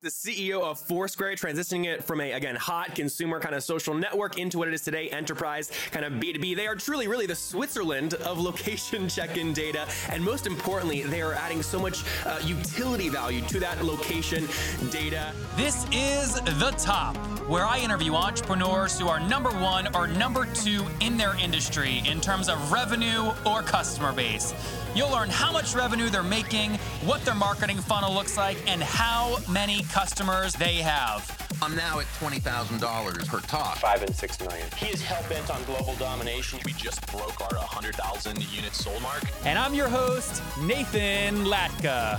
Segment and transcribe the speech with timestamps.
[0.00, 4.38] the CEO of Foursquare, transitioning it from a, again, hot consumer kind of social network
[4.38, 6.54] into what it is today, enterprise kind of B2B.
[6.54, 9.88] They are truly, really the Switzerland of location check in data.
[10.10, 14.46] And most importantly, they are adding so much uh, utility value to that location
[14.90, 15.32] data.
[15.56, 17.16] This is The Top,
[17.48, 22.20] where I interview entrepreneurs who are number one or number two in their industry in
[22.20, 24.54] terms of revenue or customer base.
[24.98, 26.74] You'll learn how much revenue they're making,
[27.04, 31.22] what their marketing funnel looks like, and how many customers they have.
[31.62, 33.78] I'm now at $20,000 per talk.
[33.78, 34.66] Five and six million.
[34.76, 36.58] He is hell bent on global domination.
[36.64, 39.22] We just broke our 100,000 unit sold mark.
[39.44, 42.18] And I'm your host, Nathan Latka.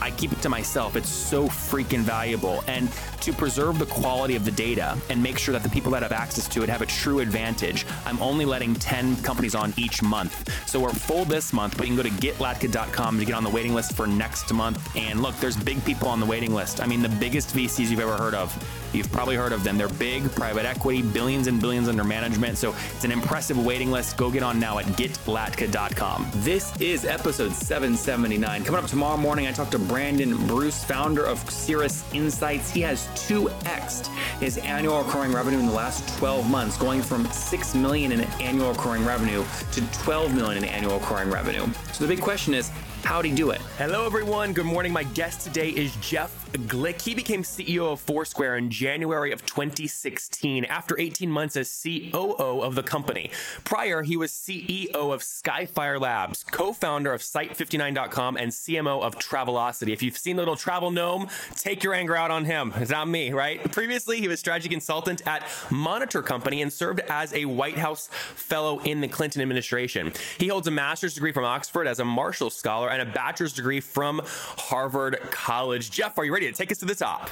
[0.00, 0.96] I keep it to myself.
[0.96, 2.62] It's so freaking valuable.
[2.66, 6.02] And to preserve the quality of the data and make sure that the people that
[6.02, 10.02] have access to it have a true advantage, I'm only letting 10 companies on each
[10.02, 10.50] month.
[10.68, 13.50] So we're full this month, but you can go to getlatka.com to get on the
[13.50, 14.96] waiting list for next month.
[14.96, 16.80] And look, there's big people on the waiting list.
[16.80, 18.52] I mean, the biggest VCs you've ever heard of.
[18.96, 19.76] You've probably heard of them.
[19.76, 22.58] They're big, private equity, billions and billions under management.
[22.58, 24.16] So it's an impressive waiting list.
[24.16, 26.30] Go get on now at getlatka.com.
[26.36, 28.64] This is episode 779.
[28.64, 32.70] Coming up tomorrow morning, I talk to Brandon Bruce, founder of Cirrus Insights.
[32.70, 34.06] He has 2x
[34.40, 38.70] his annual recurring revenue in the last 12 months, going from 6 million in annual
[38.70, 41.66] recurring revenue to 12 million in annual recurring revenue.
[41.92, 42.70] So the big question is,
[43.06, 43.60] How'd he do it?
[43.78, 44.52] Hello, everyone.
[44.52, 44.92] Good morning.
[44.92, 47.02] My guest today is Jeff Glueck.
[47.02, 52.74] He became CEO of Foursquare in January of 2016 after 18 months as COO of
[52.74, 53.30] the company.
[53.64, 59.92] Prior, he was CEO of Skyfire Labs, co founder of Site59.com, and CMO of Travelocity.
[59.92, 62.72] If you've seen Little Travel Gnome, take your anger out on him.
[62.76, 63.60] It's not me, right?
[63.72, 68.80] Previously, he was strategy consultant at Monitor Company and served as a White House fellow
[68.80, 70.12] in the Clinton administration.
[70.38, 73.80] He holds a master's degree from Oxford as a Marshall Scholar and a bachelor's degree
[73.80, 75.90] from Harvard College.
[75.90, 77.30] Jeff, are you ready to take us to the top?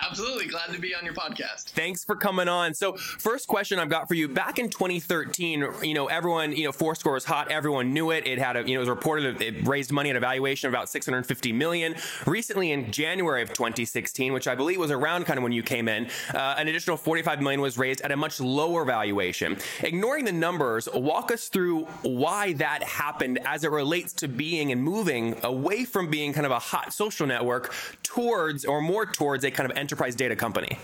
[0.00, 0.46] Absolutely.
[0.46, 1.70] Glad to be on your podcast.
[1.70, 2.74] Thanks for coming on.
[2.74, 4.28] So, first question I've got for you.
[4.28, 7.50] Back in 2013, you know, everyone, you know, Foursquare was hot.
[7.50, 8.26] Everyone knew it.
[8.26, 10.74] It had a, you know, it was reported it raised money at a valuation of
[10.74, 11.94] about 650 million.
[12.26, 15.88] Recently, in January of 2016, which I believe was around kind of when you came
[15.88, 19.56] in, uh, an additional 45 million was raised at a much lower valuation.
[19.82, 24.82] Ignoring the numbers, walk us through why that happened as it relates to being and
[24.82, 29.50] moving away from being kind of a hot social network towards or more towards a
[29.50, 30.76] kind of enterprise data company?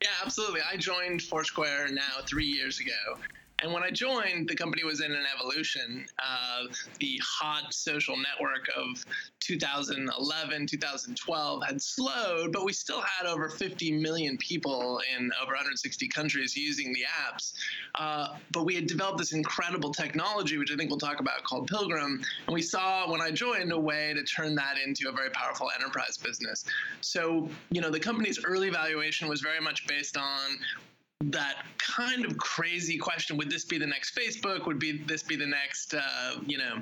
[0.00, 0.62] Yeah, absolutely.
[0.62, 3.18] I joined Foursquare now three years ago.
[3.60, 6.06] And when I joined, the company was in an evolution.
[6.18, 6.64] Uh,
[7.00, 9.04] the hot social network of
[9.40, 16.06] 2011, 2012 had slowed, but we still had over 50 million people in over 160
[16.08, 17.54] countries using the apps.
[17.96, 21.66] Uh, but we had developed this incredible technology, which I think we'll talk about, called
[21.66, 22.22] Pilgrim.
[22.46, 25.68] And we saw when I joined a way to turn that into a very powerful
[25.74, 26.64] enterprise business.
[27.00, 30.58] So, you know, the company's early valuation was very much based on
[31.24, 34.66] that kind of crazy question would this be the next facebook?
[34.66, 36.76] Would be this be the next uh, you know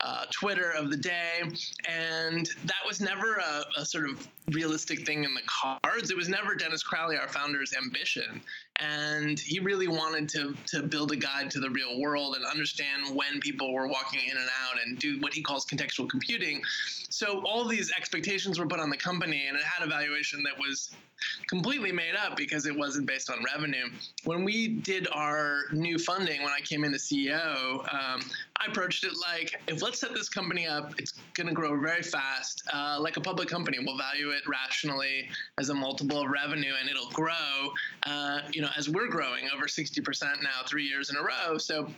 [0.00, 1.42] uh, twitter of the day?
[1.88, 6.10] And that was never a, a, sort of realistic thing in the cards.
[6.10, 8.40] It was never dennis crowley our founder's ambition.
[8.76, 13.16] And he really wanted to to build a guide to the real world and understand
[13.16, 16.62] when people were walking in and out and do what he calls contextual computing.
[17.08, 20.56] So all these expectations were put on the company and it had a valuation that
[20.56, 20.90] was
[21.48, 23.86] completely made up because it wasn't based on revenue.
[24.24, 28.20] When we did our new funding, when I came in as CEO, um,
[28.56, 32.02] I approached it like, if let's set this company up, it's going to grow very
[32.02, 33.78] fast, uh, like a public company.
[33.80, 35.28] We'll value it rationally
[35.58, 37.72] as a multiple of revenue, and it'll grow.
[38.04, 41.58] Uh, you know, as we're growing over 60% now, three years in a row.
[41.58, 41.88] So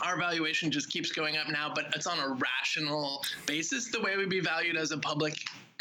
[0.00, 4.16] our valuation just keeps going up now, but it's on a rational basis, the way
[4.16, 5.34] we'd be valued as a public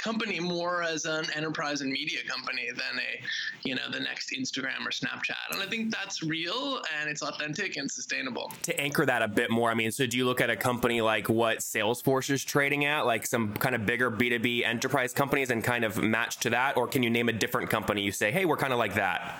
[0.03, 3.23] company more as an enterprise and media company than a,
[3.63, 5.51] you know, the next Instagram or Snapchat.
[5.51, 8.51] And I think that's real and it's authentic and sustainable.
[8.63, 11.01] To anchor that a bit more, I mean, so do you look at a company
[11.01, 15.63] like what Salesforce is trading at, like some kind of bigger B2B enterprise companies and
[15.63, 16.75] kind of match to that?
[16.75, 19.39] Or can you name a different company you say, hey, we're kind of like that?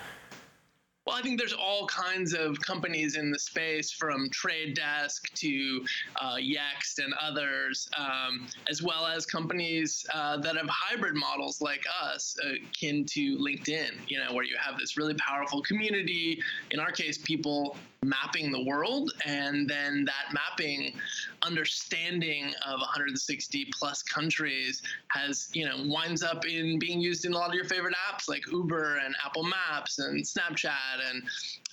[1.06, 5.84] Well, I think there's all kinds of companies in the space, from Trade Desk to
[6.16, 11.84] uh, Yext and others, um, as well as companies uh, that have hybrid models like
[12.02, 13.90] us, uh, akin to LinkedIn.
[14.08, 16.40] You know, where you have this really powerful community.
[16.70, 17.76] In our case, people
[18.08, 20.94] mapping the world, and then that mapping,
[21.42, 27.36] understanding of 160 plus countries has you know winds up in being used in a
[27.36, 31.22] lot of your favorite apps like Uber and Apple Maps and Snapchat and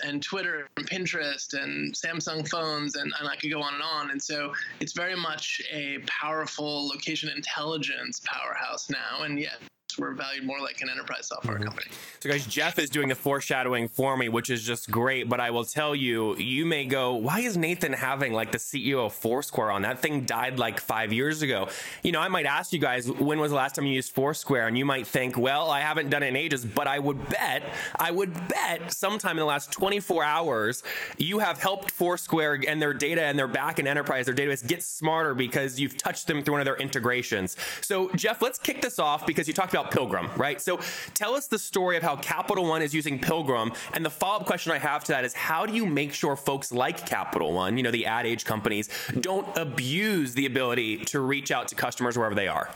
[0.03, 4.11] and Twitter and Pinterest and Samsung phones and, and I could go on and on.
[4.11, 9.23] And so it's very much a powerful location intelligence powerhouse now.
[9.23, 9.59] And yet
[9.97, 11.65] we're valued more like an enterprise software mm-hmm.
[11.65, 11.87] company.
[12.19, 15.29] So, guys, Jeff is doing the foreshadowing for me, which is just great.
[15.29, 19.05] But I will tell you, you may go, why is Nathan having like the CEO
[19.05, 19.81] of Foursquare on?
[19.81, 21.69] That thing died like five years ago.
[22.03, 24.67] You know, I might ask you guys, when was the last time you used Foursquare?
[24.67, 27.63] And you might think, well, I haven't done it in ages, but I would bet,
[27.97, 30.83] I would bet sometime in the last 24 hours,
[31.17, 34.83] you have helped Foursquare and their data and their back end enterprise, their database get
[34.83, 37.57] smarter because you've touched them through one of their integrations.
[37.81, 40.61] So, Jeff, let's kick this off because you talked about about Pilgrim, right?
[40.61, 40.79] So
[41.13, 43.73] tell us the story of how Capital One is using Pilgrim.
[43.93, 46.35] And the follow up question I have to that is how do you make sure
[46.35, 48.89] folks like Capital One, you know, the ad age companies,
[49.19, 52.69] don't abuse the ability to reach out to customers wherever they are?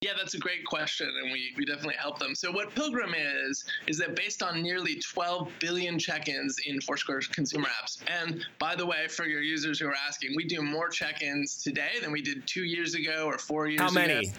[0.00, 2.34] Yeah, that's a great question, and we, we definitely help them.
[2.34, 7.26] So, what Pilgrim is, is that based on nearly 12 billion check ins in Foursquare's
[7.26, 7.98] consumer apps.
[8.06, 11.62] And by the way, for your users who are asking, we do more check ins
[11.62, 13.88] today than we did two years ago or four years ago.
[13.88, 14.32] How many?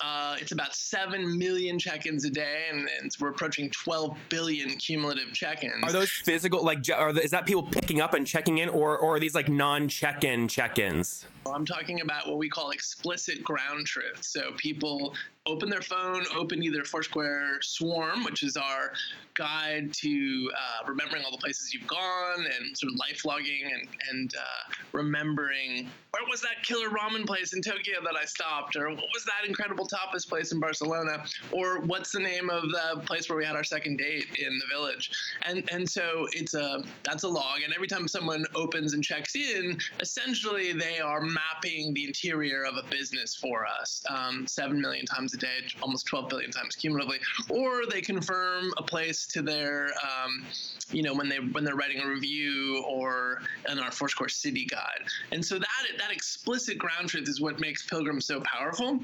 [0.00, 5.32] Uh, it's about 7 million check-ins a day and, and, we're approaching 12 billion cumulative
[5.32, 5.84] check-ins.
[5.84, 8.98] Are those physical like are the, is that people picking up and checking in or,
[8.98, 14.22] or are these like non-check-in check-ins i'm talking about what we call explicit ground truth.
[14.22, 15.14] So people
[15.46, 18.92] open their phone, open either Foursquare Swarm, which is our
[19.34, 23.88] guide to uh, remembering all the places you've gone and sort of life logging and,
[24.10, 28.88] and uh, remembering where was that killer ramen place in Tokyo that I stopped, or
[28.88, 33.28] what was that incredible tapas place in Barcelona, or what's the name of the place
[33.28, 35.10] where we had our second date in the village.
[35.42, 39.34] And and so it's a that's a log, and every time someone opens and checks
[39.34, 45.04] in, essentially they are mapping the interior of a business for us, um, seven million
[45.06, 47.18] times a day, almost 12 billion times cumulatively,
[47.50, 50.44] or they confirm a place to their, um,
[50.92, 55.02] you know, when they when they're writing a review or in our Foursquare City Guide.
[55.32, 59.00] And so that that explicit ground truth is what makes Pilgrim so powerful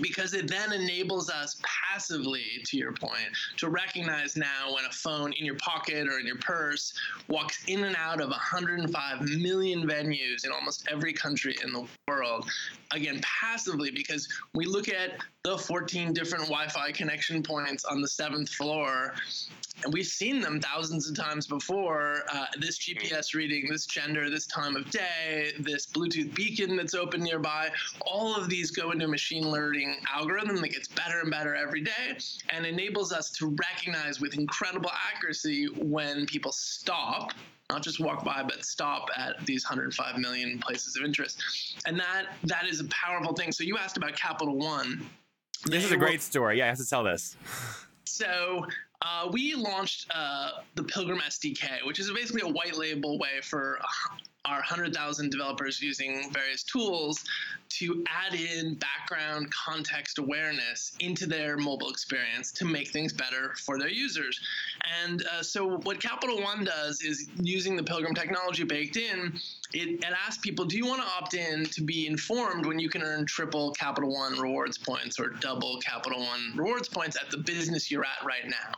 [0.00, 5.32] because it then enables us passively, to your point, to recognize now when a phone
[5.32, 6.92] in your pocket or in your purse
[7.28, 12.48] walks in and out of 105 million venues in almost every country in the world.
[12.92, 15.10] Again, passively, because we look at
[15.44, 19.14] the 14 different Wi Fi connection points on the seventh floor,
[19.84, 22.22] and we've seen them thousands of times before.
[22.32, 27.22] Uh, this GPS reading, this gender, this time of day, this Bluetooth beacon that's open
[27.22, 27.70] nearby,
[28.06, 31.82] all of these go into a machine learning algorithm that gets better and better every
[31.82, 32.16] day
[32.48, 37.34] and enables us to recognize with incredible accuracy when people stop
[37.70, 41.42] not just walk by but stop at these 105 million places of interest.
[41.86, 43.52] And that that is a powerful thing.
[43.52, 45.06] So you asked about capital one
[45.66, 46.58] this is a great story.
[46.58, 47.36] Yeah i have to tell this.
[48.04, 48.66] So
[49.02, 53.78] uh, we launched uh, the Pilgrim SDK, which is basically a white label way for
[54.44, 57.24] our 100,000 developers using various tools
[57.70, 63.78] to add in background context awareness into their mobile experience to make things better for
[63.78, 64.38] their users.
[65.02, 69.38] And uh, so, what Capital One does is using the Pilgrim technology baked in,
[69.72, 72.88] it, it asks people, do you want to opt in to be informed when you
[72.88, 77.38] can earn triple Capital One rewards points or double Capital One rewards points at the
[77.38, 78.74] business you're at right now?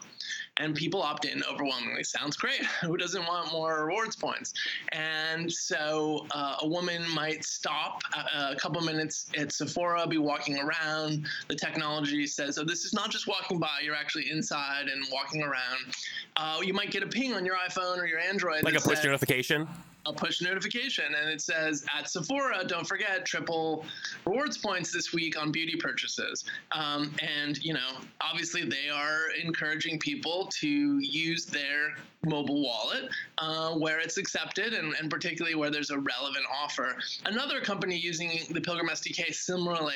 [0.58, 2.04] And people opt in overwhelmingly.
[2.04, 2.64] Sounds great.
[2.82, 4.52] Who doesn't want more rewards points?
[4.92, 10.58] And so uh, a woman might stop a, a, couple minutes at Sephora, be walking
[10.58, 11.26] around.
[11.48, 13.80] The technology says, "Oh, this is not just walking by.
[13.82, 15.94] You're actually inside and walking around."
[16.36, 18.96] Uh, you might get a ping on your iPhone or your Android, like a push
[18.96, 19.68] says, notification
[20.06, 23.84] a push notification and it says at Sephora, don't forget triple
[24.24, 26.44] rewards points this week on beauty purchases.
[26.72, 33.08] Um, and, you know, obviously they are encouraging people to use their mobile wallet
[33.38, 36.96] uh, where it's accepted and, and particularly where there's a relevant offer.
[37.24, 39.94] Another company using the Pilgrim SDK similarly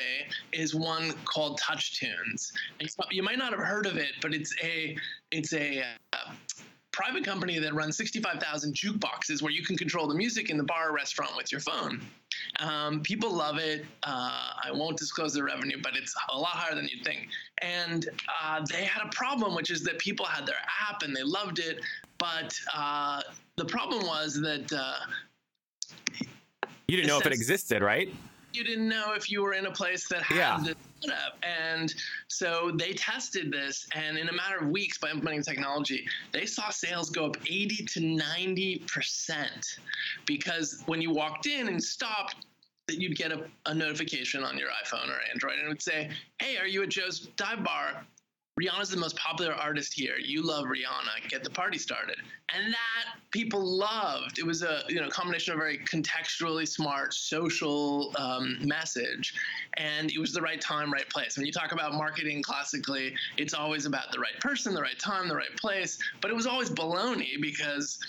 [0.51, 2.51] is one called TouchTunes.
[3.11, 4.97] You might not have heard of it, but it's a
[5.31, 6.31] it's a uh,
[6.91, 10.89] private company that runs 65,000 jukeboxes where you can control the music in the bar
[10.89, 12.01] or restaurant with your phone.
[12.59, 13.85] Um, people love it.
[14.03, 17.29] Uh, I won't disclose the revenue, but it's a lot higher than you'd think.
[17.61, 18.09] And
[18.43, 20.55] uh, they had a problem, which is that people had their
[20.89, 21.81] app and they loved it,
[22.17, 23.21] but uh,
[23.55, 24.71] the problem was that
[26.87, 28.13] you didn't know if it existed, right?
[28.53, 30.59] you didn't know if you were in a place that had Yeah.
[30.61, 31.37] this setup.
[31.43, 31.93] And
[32.27, 36.69] so they tested this, and in a matter of weeks, by implementing technology, they saw
[36.69, 39.79] sales go up 80 to 90 percent
[40.25, 42.45] because when you walked in and stopped.
[42.87, 46.09] That you'd get a, a notification on your iPhone or Android, and it would say,
[46.41, 48.03] "Hey, are you at Joe's Dive Bar?
[48.59, 50.17] Rihanna's the most popular artist here.
[50.17, 51.29] You love Rihanna.
[51.29, 52.17] Get the party started.
[52.53, 54.39] And that people loved.
[54.39, 59.33] It was a you know combination of very contextually smart social um, message,
[59.77, 61.37] and it was the right time, right place.
[61.37, 65.29] When you talk about marketing classically, it's always about the right person, the right time,
[65.29, 65.97] the right place.
[66.19, 67.99] But it was always baloney because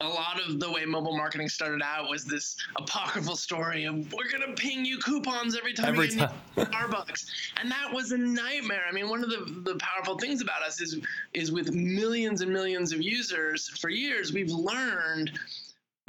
[0.00, 4.30] a lot of the way mobile marketing started out was this apocryphal story of we're
[4.30, 7.26] gonna ping you coupons every time Every you get new Starbucks,
[7.60, 8.82] and that was a nightmare.
[8.88, 11.00] I mean, one of the the powerful things about us is
[11.34, 15.32] is with millions and millions of users for years, we've learned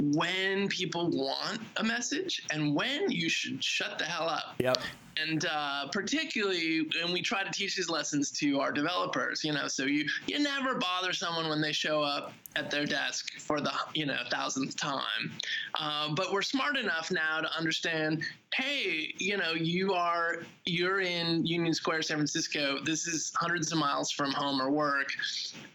[0.02, 4.54] when people want a message and when you should shut the hell up.
[4.58, 4.78] Yep.
[5.20, 9.68] and uh, particularly and we try to teach these lessons to our developers you know
[9.68, 13.72] so you you never bother someone when they show up at their desk for the
[13.94, 15.32] you know thousandth time.
[15.78, 18.22] Uh, but we're smart enough now to understand
[18.54, 22.78] hey you know you are you're in union square san francisco.
[22.84, 25.12] This is hundreds of miles from home or work.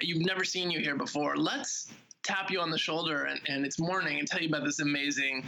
[0.01, 1.38] You've never seen you here before.
[1.38, 1.88] Let's
[2.25, 5.48] tap you on the shoulder and, and it's morning and tell you about this amazing,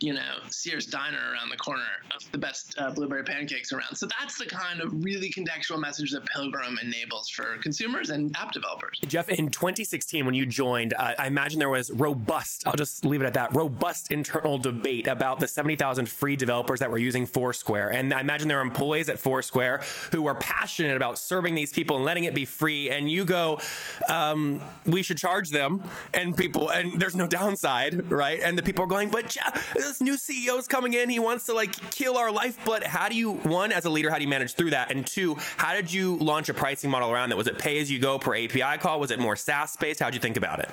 [0.00, 1.82] you know, Sears diner around the corner,
[2.14, 3.94] of the best uh, blueberry pancakes around.
[3.94, 8.52] So that's the kind of really contextual message that Pilgrim enables for consumers and app
[8.52, 8.98] developers.
[9.06, 13.22] Jeff, in 2016, when you joined, uh, I imagine there was robust, I'll just leave
[13.22, 17.90] it at that, robust internal debate about the 70,000 free developers that were using Foursquare.
[17.90, 21.96] And I imagine there are employees at Foursquare who are passionate about serving these people
[21.96, 22.90] and letting it be free.
[22.90, 23.60] And you go,
[24.08, 25.82] um, we should charge them.
[26.16, 28.40] And people, and there's no downside, right?
[28.42, 31.10] And the people are going, but Jeff, this new CEO's coming in.
[31.10, 32.82] He wants to like kill our lifeblood.
[32.82, 34.90] How do you, one, as a leader, how do you manage through that?
[34.90, 37.36] And two, how did you launch a pricing model around that?
[37.36, 38.98] Was it pay as you go per API call?
[38.98, 40.00] Was it more SaaS based?
[40.00, 40.70] How'd you think about it?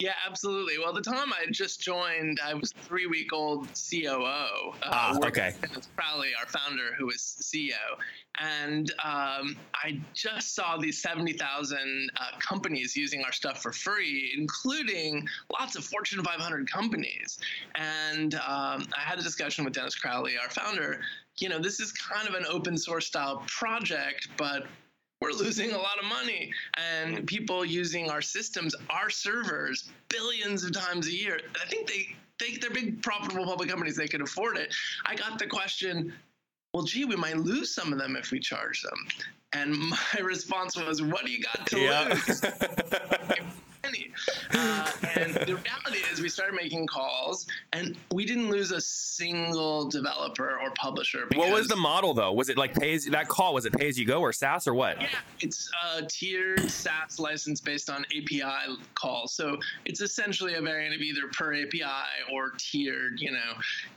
[0.00, 0.78] Yeah, absolutely.
[0.78, 4.24] Well, the time I just joined, I was three week old COO.
[4.24, 5.52] Uh, Ah, okay.
[5.60, 7.74] with Crowley, our founder, who was CEO.
[8.40, 15.28] And um, I just saw these 70,000 uh, companies using our stuff for free, including
[15.52, 17.38] lots of Fortune 500 companies.
[17.74, 21.02] And um, I had a discussion with Dennis Crowley, our founder.
[21.36, 24.66] You know, this is kind of an open source style project, but
[25.20, 26.52] we're losing a lot of money.
[26.76, 31.40] And people using our systems our servers billions of times a year.
[31.62, 33.96] I think they they they're big profitable public companies.
[33.96, 34.74] They could afford it.
[35.06, 36.12] I got the question
[36.72, 39.06] well gee we might lose some of them if we charge them.
[39.52, 42.40] And my response was what do you got to lose
[43.82, 44.12] Penny.
[44.52, 49.88] Uh, and the reality is, we started making calls, and we didn't lose a single
[49.88, 51.26] developer or publisher.
[51.34, 52.32] What was the model though?
[52.32, 53.54] Was it like pay as that call?
[53.54, 55.00] Was it pay as you go or SaaS or what?
[55.00, 55.08] Yeah,
[55.40, 59.32] it's a tiered SaaS license based on API calls.
[59.32, 61.84] So it's essentially a variant of either per API
[62.32, 63.20] or tiered.
[63.20, 63.52] You know,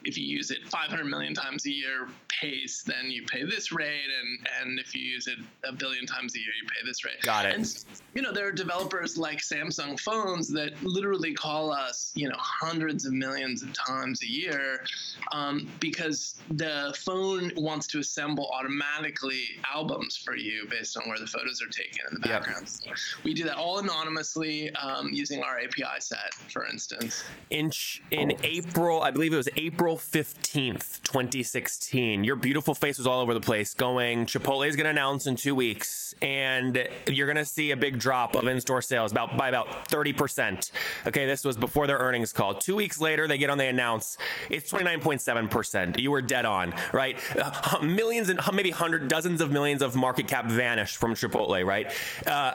[0.06, 4.10] if you use it 500 million times a year pace, then you pay this rate,
[4.22, 7.22] and and if you use it a billion times a year, you pay this rate.
[7.22, 7.56] Got it.
[7.56, 12.36] And you know, there are developers like Samsung phones that literally call us, you know,
[12.38, 14.84] hundreds of millions of times a year
[15.32, 21.28] um, because the phone wants to assemble automatically albums for you based on where the
[21.28, 22.42] photos are taken in the Yep.
[22.44, 22.70] background.
[22.70, 22.92] So
[23.24, 27.24] we do that all anonymously um, using our API set, for instance.
[27.50, 27.72] in
[28.12, 32.24] in April, I believe it was April 15th, 2016.
[32.24, 35.36] Your beautiful face was all over the place going Chipotle is going to announce in
[35.36, 39.50] 2 weeks and you're going to see a big drop of in-store sales about by
[39.50, 40.72] about 30%.
[41.08, 42.54] Okay, this was before their earnings call.
[42.54, 44.18] 2 weeks later they get on they announce
[44.50, 46.00] it's 29.7%.
[46.00, 47.20] You were dead on, right?
[47.38, 51.92] Uh, millions and maybe hundred dozens of millions of market cap vanished from Chipotle, right?
[52.26, 52.54] Uh,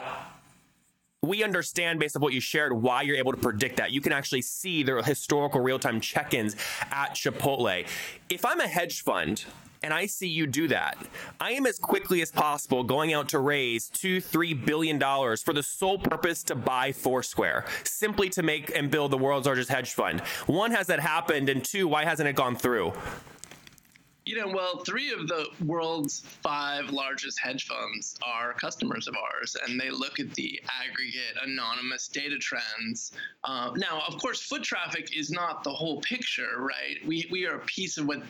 [1.21, 3.91] we understand based on what you shared why you're able to predict that.
[3.91, 6.55] You can actually see the historical real time check ins
[6.91, 7.85] at Chipotle.
[8.29, 9.43] If I'm a hedge fund,
[9.81, 10.97] and I see you do that.
[11.39, 15.53] I am as quickly as possible going out to raise two, three billion dollars for
[15.53, 19.93] the sole purpose to buy Foursquare, simply to make and build the world's largest hedge
[19.93, 20.21] fund.
[20.47, 21.49] One, has that happened?
[21.49, 22.93] And two, why hasn't it gone through?
[24.25, 29.57] You know, well, three of the world's five largest hedge funds are customers of ours,
[29.65, 33.13] and they look at the aggregate anonymous data trends.
[33.43, 36.97] Uh, now, of course, foot traffic is not the whole picture, right?
[37.07, 38.21] We, we are a piece of what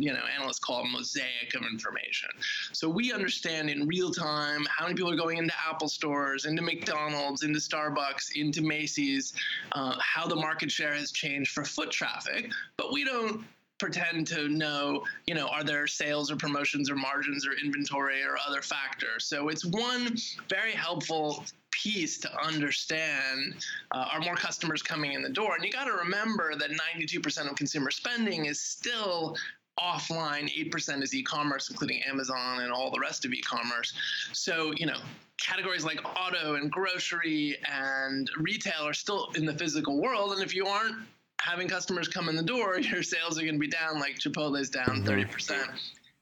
[0.00, 2.28] you know analysts call a mosaic of information
[2.72, 6.62] so we understand in real time how many people are going into apple stores into
[6.62, 9.34] mcdonald's into starbucks into macy's
[9.72, 13.44] uh, how the market share has changed for foot traffic but we don't
[13.80, 18.36] pretend to know, you know, are there sales or promotions or margins or inventory or
[18.46, 19.24] other factors.
[19.24, 20.16] So it's one
[20.50, 23.54] very helpful piece to understand
[23.92, 25.54] uh, are more customers coming in the door.
[25.54, 29.36] And you got to remember that 92% of consumer spending is still
[29.78, 33.94] offline 8% is e-commerce including amazon and all the rest of e-commerce.
[34.32, 34.98] So you know
[35.38, 40.54] categories like auto and grocery and retail are still in the physical world and if
[40.54, 40.96] you aren't
[41.40, 44.68] having customers come in the door your sales are going to be down like chipotle's
[44.68, 45.76] down 30% mm-hmm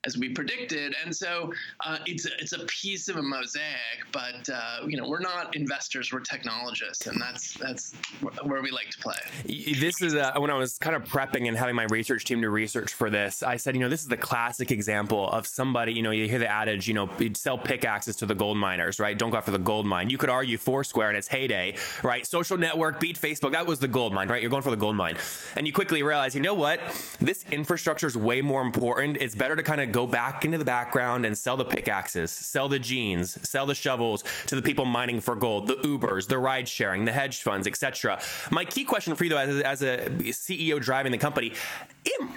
[0.08, 0.94] as we predicted.
[1.04, 1.52] And so
[1.84, 5.54] uh, it's a, it's a piece of a mosaic, but uh, you know we're not
[5.54, 7.92] investors, we're technologists, and that's that's
[8.42, 9.20] where we like to play.
[9.78, 12.50] This is a, when I was kind of prepping and having my research team to
[12.50, 13.42] research for this.
[13.42, 15.92] I said, you know, this is the classic example of somebody.
[15.92, 19.16] You know, you hear the adage, you know, sell pickaxes to the gold miners, right?
[19.16, 20.08] Don't go after the gold mine.
[20.08, 22.26] You could argue Foursquare in its heyday, right?
[22.26, 23.52] Social network beat Facebook.
[23.52, 24.40] That was the gold mine, right?
[24.40, 25.16] You're going for the gold mine,
[25.56, 26.80] and you quickly realize, you know what?
[27.20, 29.18] This infrastructure is way more important.
[29.20, 32.68] It's better to kind of go back into the background and sell the pickaxes, sell
[32.68, 36.68] the jeans, sell the shovels to the people mining for gold, the Ubers, the ride
[36.68, 38.20] sharing, the hedge funds, etc.
[38.50, 41.52] My key question for you, though, as, as a CEO driving the company,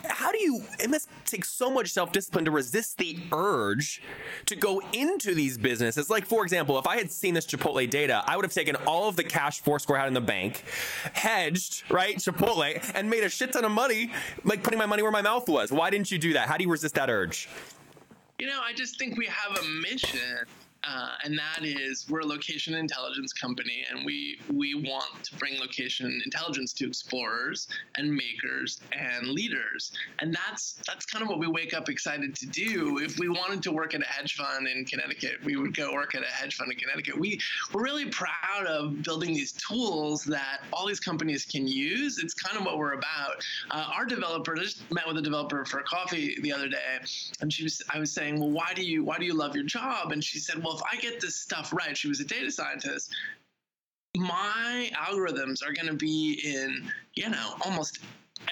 [0.03, 0.63] how do you?
[0.79, 4.01] It must take so much self discipline to resist the urge
[4.45, 6.09] to go into these businesses.
[6.09, 9.07] Like, for example, if I had seen this Chipotle data, I would have taken all
[9.07, 10.63] of the cash Foursquare had in the bank,
[11.13, 14.11] hedged, right, Chipotle, and made a shit ton of money,
[14.43, 15.71] like putting my money where my mouth was.
[15.71, 16.47] Why didn't you do that?
[16.47, 17.40] How do you resist that urge?
[18.39, 20.45] You know, I just think we have a mission
[20.83, 25.59] uh, and that is we're a location intelligence company, and we we want to bring
[25.59, 31.47] location intelligence to explorers and makers and leaders, and that's that's kind of what we
[31.47, 32.97] wake up excited to do.
[32.97, 36.15] If we wanted to work at a hedge fund in Connecticut, we would go work
[36.15, 37.19] at a hedge fund in Connecticut.
[37.19, 37.39] We
[37.73, 42.17] we're really proud of building these tools that all these companies can use.
[42.17, 43.45] It's kind of what we're about.
[43.69, 46.99] Uh, our developer I just met with a developer for coffee the other day,
[47.39, 49.65] and she was I was saying, well, why do you why do you love your
[49.65, 50.11] job?
[50.11, 52.49] And she said, well well, if I get this stuff right, she was a data
[52.49, 53.13] scientist,
[54.15, 57.99] my algorithms are going to be in, you know, almost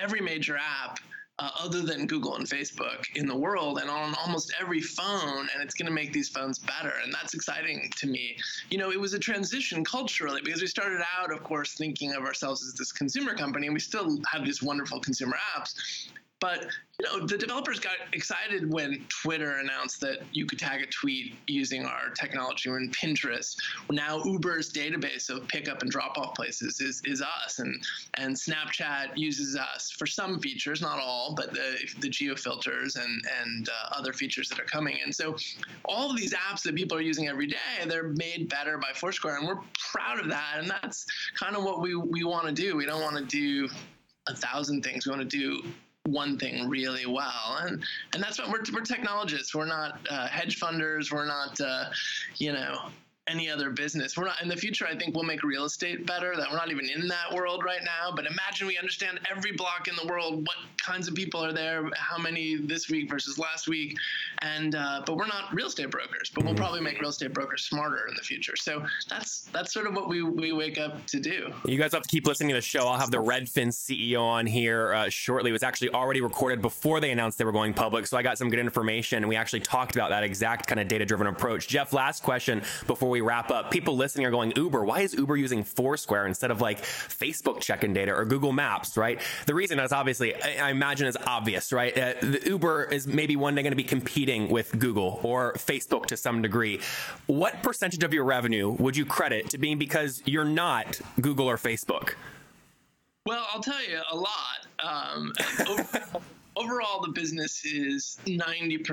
[0.01, 0.99] every major app
[1.37, 5.63] uh, other than Google and Facebook in the world and on almost every phone, and
[5.63, 6.91] it's going to make these phones better.
[7.01, 8.35] And that's exciting to me.
[8.69, 12.23] You know, it was a transition culturally because we started out, of course, thinking of
[12.23, 16.09] ourselves as this consumer company, and we still have these wonderful consumer apps.
[16.39, 16.67] But
[16.99, 21.35] you know, the developers got excited when Twitter announced that you could tag a tweet
[21.47, 22.69] using our technology.
[22.69, 23.57] We're in Pinterest.
[23.89, 27.83] Now Uber's database of pickup and drop off places is, is us, and
[28.15, 33.21] and Snapchat uses us for some features, not all, but the the geo filters and
[33.41, 34.97] and uh, other features that are coming.
[35.03, 35.35] And so
[35.85, 39.37] all of these apps that people are using every day, they're made better by Foursquare,
[39.37, 39.59] and we're
[39.91, 40.55] proud of that.
[40.57, 41.05] And that's
[41.37, 42.77] kind of what we we want to do.
[42.77, 43.67] We don't want to do
[44.27, 45.05] a thousand things.
[45.05, 45.63] We want to do
[46.09, 49.53] one thing really well, and and that's what we're we're technologists.
[49.53, 51.11] We're not uh, hedge funders.
[51.11, 51.89] We're not uh,
[52.37, 52.89] you know
[53.29, 54.17] any other business.
[54.17, 54.87] We're not in the future.
[54.87, 56.35] I think we'll make real estate better.
[56.35, 58.11] That we're not even in that world right now.
[58.15, 61.89] But imagine we understand every block in the world, what kinds of people are there,
[61.95, 63.97] how many this week versus last week,
[64.41, 66.31] and uh, but we're not real estate brokers.
[66.33, 66.61] But we'll mm-hmm.
[66.61, 68.55] probably make real estate brokers smarter in the future.
[68.55, 71.53] So that's that's sort of what we we wake up to do.
[71.65, 72.87] You guys have to keep listening to the show.
[72.87, 75.49] I'll have the Redfin CEO on here uh, shortly.
[75.49, 78.37] It was actually already recorded before they announced they were going public, so I got
[78.37, 79.17] some good information.
[79.17, 81.67] And we actually talked about that exact kind of data driven approach.
[81.67, 85.35] Jeff, last question before we wrap up, people listening are going, Uber, why is Uber
[85.35, 89.19] using Foursquare instead of like Facebook check-in data or Google Maps, right?
[89.45, 91.97] The reason is obviously, I imagine is obvious, right?
[91.97, 92.13] Uh,
[92.45, 96.41] Uber is maybe one day going to be competing with Google or Facebook to some
[96.41, 96.79] degree.
[97.25, 101.57] What percentage of your revenue would you credit to being because you're not Google or
[101.57, 102.13] Facebook?
[103.25, 104.67] Well, I'll tell you a lot.
[104.81, 105.33] Um,
[105.67, 106.21] over,
[106.55, 108.83] overall, the business is 90%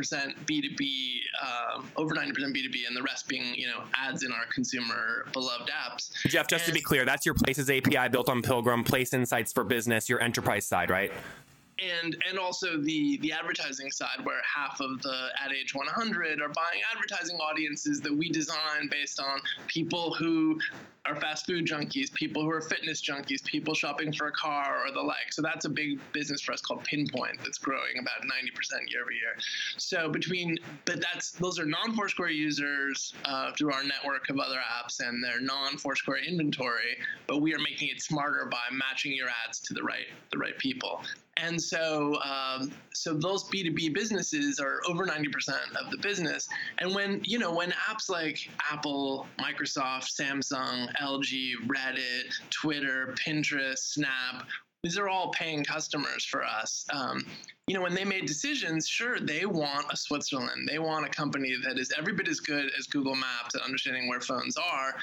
[0.47, 5.27] B2B, um, over 90% B2B, and the rest being, you know, ads in our consumer
[5.33, 6.13] beloved apps.
[6.27, 9.53] Jeff, just and, to be clear, that's your Places API built on Pilgrim, Place Insights
[9.53, 11.13] for Business, your enterprise side, right?
[11.79, 16.49] And and also the the advertising side where half of the Ad Age 100 are
[16.49, 20.59] buying advertising audiences that we design based on people who
[21.05, 24.91] are fast food junkies people who are fitness junkies people shopping for a car or
[24.91, 25.33] the like.
[25.33, 29.13] So that's a big business for us called pinpoint that's growing about 90% year over
[29.13, 29.37] year.
[29.77, 34.59] So between but that's those are non foursquare users uh, through our network of other
[34.59, 39.29] apps and their non foursquare inventory but we are making it smarter by matching your
[39.47, 41.03] ads to the right the right people
[41.37, 45.27] and so, um, so those B2B businesses are over 90%
[45.79, 46.49] of the business.
[46.79, 54.47] And when, you know, when apps like Apple, Microsoft, Samsung, LG, Reddit, Twitter, Pinterest, Snap,
[54.83, 56.87] these are all paying customers for us.
[56.93, 57.27] Um,
[57.69, 60.69] you know, when they made decisions, sure, they want a Switzerland.
[60.71, 64.09] They want a company that is every bit as good as Google Maps at understanding
[64.09, 64.95] where phones are.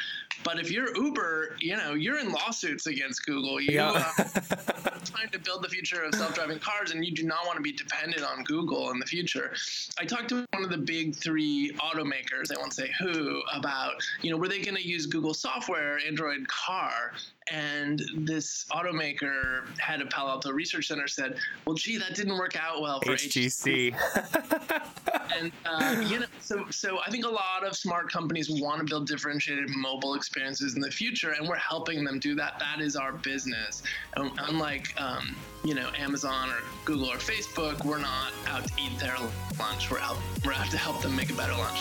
[0.46, 3.60] But if you're Uber, you know, you're in lawsuits against Google.
[3.60, 4.14] You Yeah.
[4.18, 4.24] uh,
[5.04, 7.74] trying to build the future of self-driving cars, and you do not want to be
[7.74, 9.54] dependent on Google in the future.
[10.00, 12.50] I talked to one of the big three automakers.
[12.50, 16.48] I won't say who about you know were they going to use Google software, Android
[16.48, 17.12] Car,
[17.52, 22.53] and this automaker head of Palo Alto Research Center said, "Well, gee, that didn't work
[22.56, 23.96] out well for HTC.
[25.38, 28.86] and uh, you know, so so I think a lot of smart companies want to
[28.86, 32.60] build differentiated mobile experiences in the future, and we're helping them do that.
[32.60, 33.84] That is our business.
[34.18, 38.98] Um, unlike um, you know Amazon or Google or Facebook, we're not out to eat
[39.00, 39.16] their
[39.60, 39.90] lunch.
[39.90, 41.80] We're out we're out to help them make a better lunch.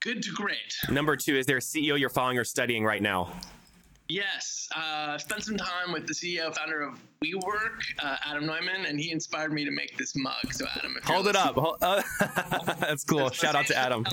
[0.00, 0.76] Good to great.
[0.88, 3.32] Number two, is there a CEO you're following or studying right now?
[4.08, 8.98] Yes, uh, spent some time with the CEO, founder of WeWork, uh, Adam Neumann, and
[8.98, 10.52] he inspired me to make this mug.
[10.52, 11.56] So, Adam, if Hold it up.
[11.56, 13.30] listening- Hold- uh, that's cool.
[13.30, 14.04] Shout out to Adam.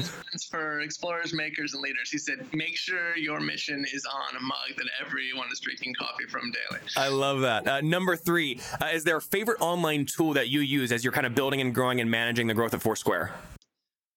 [0.52, 2.12] For explorers, makers, and leaders.
[2.12, 6.26] He said, "Make sure your mission is on a mug that everyone is drinking coffee
[6.30, 7.68] from daily." I love that.
[7.68, 11.14] Uh, number three, uh, is there a favorite online tool that you use as you're
[11.14, 13.32] kind of building and growing and managing the growth of Foursquare?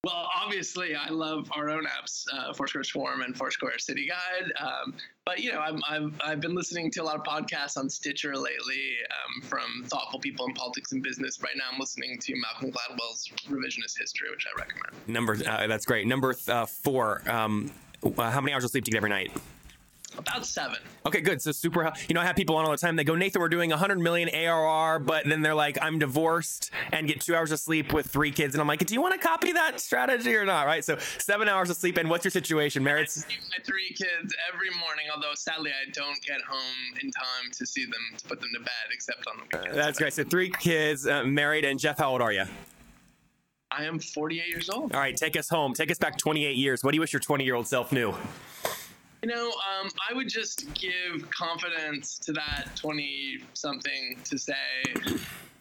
[0.02, 4.50] Well, obviously, I love our own apps, uh, Foursquare Swarm and Foursquare City Guide.
[4.58, 4.94] Um,
[5.26, 8.34] but you know, I'm, I've I've been listening to a lot of podcasts on Stitcher
[8.34, 11.42] lately um, from thoughtful people in politics and business.
[11.42, 15.06] Right now, I'm listening to Malcolm Gladwell's Revisionist History, which I recommend.
[15.06, 16.06] Number, uh, that's great.
[16.06, 17.70] Number uh, four, um,
[18.02, 19.32] uh, how many hours of sleep do you get every night?
[20.20, 20.78] About seven.
[21.06, 21.40] Okay, good.
[21.40, 21.92] So super.
[22.08, 22.96] You know, I have people on all the time.
[22.96, 27.08] They go, Nathan, we're doing 100 million ARR, but then they're like, I'm divorced and
[27.08, 29.26] get two hours of sleep with three kids, and I'm like, do you want to
[29.26, 30.66] copy that strategy or not?
[30.66, 30.84] Right.
[30.84, 31.96] So seven hours of sleep.
[31.96, 33.10] And what's your situation, Merritt?
[33.28, 37.84] My three kids every morning, although sadly I don't get home in time to see
[37.84, 39.76] them to put them to bed, except on the weekends.
[39.76, 40.12] That's great.
[40.12, 42.44] So three kids, uh, married, and Jeff, how old are you?
[43.72, 44.92] I am 48 years old.
[44.94, 45.74] All right, take us home.
[45.74, 46.82] Take us back 28 years.
[46.82, 48.14] What do you wish your 20 year old self knew?
[49.22, 54.54] You know, um, I would just give confidence to that 20 something to say,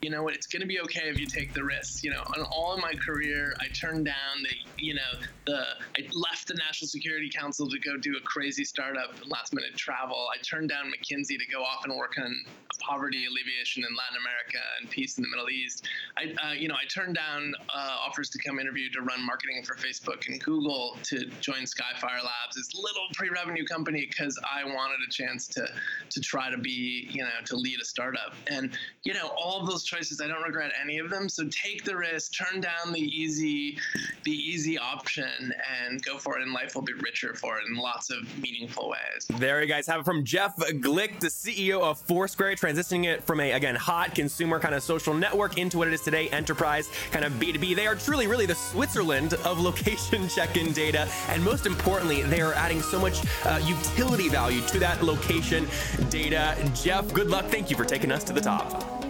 [0.02, 2.04] you know what, it's going to be okay if you take the risks.
[2.04, 5.64] You know, on all of my career, I turned down the, you know, the,
[5.98, 10.28] I left the National Security Council to go do a crazy startup, last minute travel.
[10.34, 12.34] I turned down McKinsey to go off and work on
[12.80, 15.88] poverty alleviation in Latin America and peace in the Middle East.
[16.18, 19.64] I, uh, you know, I turned down uh, offers to come interview to run marketing
[19.64, 25.00] for Facebook and Google to join Skyfire Labs, this little pre-revenue company, because I wanted
[25.08, 25.68] a chance to
[26.10, 28.34] to try to be, you know, to lead a startup.
[28.50, 28.72] And
[29.04, 31.28] you know, all of those choices, I don't regret any of them.
[31.28, 33.78] So take the risk, turn down the easy,
[34.24, 36.44] the easy option, and go for it.
[36.44, 39.28] And life will be richer for it in lots of meaningful ways.
[39.40, 43.40] There you guys have it from Jeff Glueck, the CEO of Foursquare, transitioning it from
[43.40, 47.26] a, again, hot consumer kind of social network into what it is today, enterprise kind
[47.26, 47.76] of B2B.
[47.76, 51.08] They are truly, really the Switzerland of location check in data.
[51.30, 55.68] And most importantly, they are adding so much uh, utility value to that location
[56.10, 56.56] data.
[56.76, 57.46] Jeff, good luck.
[57.46, 59.09] Thank you for taking us to the top.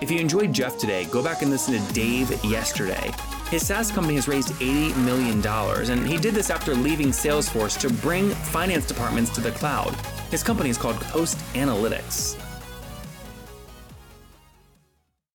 [0.00, 3.10] If you enjoyed Jeff today, go back and listen to Dave yesterday.
[3.50, 7.92] His SaaS company has raised $80 million, and he did this after leaving Salesforce to
[7.94, 9.94] bring finance departments to the cloud.
[10.30, 12.47] His company is called Host Analytics.